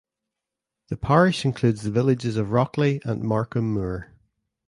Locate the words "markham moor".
3.21-4.11